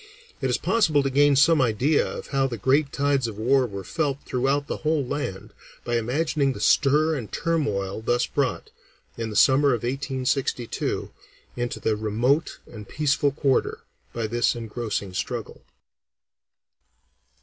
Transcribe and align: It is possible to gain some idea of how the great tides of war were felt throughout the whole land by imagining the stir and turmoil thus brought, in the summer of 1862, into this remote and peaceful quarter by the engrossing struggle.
It 0.41 0.49
is 0.49 0.57
possible 0.57 1.03
to 1.03 1.11
gain 1.11 1.35
some 1.35 1.61
idea 1.61 2.03
of 2.03 2.29
how 2.29 2.47
the 2.47 2.57
great 2.57 2.91
tides 2.91 3.27
of 3.27 3.37
war 3.37 3.67
were 3.67 3.83
felt 3.83 4.17
throughout 4.25 4.65
the 4.65 4.77
whole 4.77 5.05
land 5.05 5.53
by 5.85 5.97
imagining 5.97 6.53
the 6.53 6.59
stir 6.59 7.13
and 7.13 7.31
turmoil 7.31 8.01
thus 8.01 8.25
brought, 8.25 8.71
in 9.15 9.29
the 9.29 9.35
summer 9.35 9.75
of 9.75 9.83
1862, 9.83 11.11
into 11.55 11.79
this 11.79 11.99
remote 11.99 12.57
and 12.65 12.89
peaceful 12.89 13.31
quarter 13.31 13.81
by 14.11 14.25
the 14.25 14.41
engrossing 14.55 15.13
struggle. 15.13 15.61